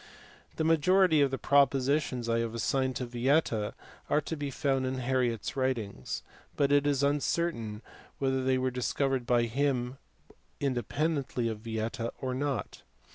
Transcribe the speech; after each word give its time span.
The 0.55 0.63
majority 0.63 1.21
of 1.21 1.29
the 1.29 1.37
propositions 1.37 2.27
I 2.27 2.39
have 2.39 2.55
assigned 2.55 2.95
to 2.95 3.05
Vieta 3.05 3.75
are 4.09 4.21
to 4.21 4.35
be 4.35 4.49
found 4.49 4.87
in 4.87 4.95
Harriot 4.95 5.41
s 5.43 5.55
writings, 5.55 6.23
but 6.57 6.71
it 6.71 6.87
is 6.87 7.03
uncertain 7.03 7.83
whether 8.17 8.43
they 8.43 8.57
were 8.57 8.71
discovered 8.71 9.27
by 9.27 9.43
him 9.43 9.99
independently 10.59 11.47
of 11.49 11.59
Vieta 11.59 12.11
or 12.19 12.33
not. 12.33 12.81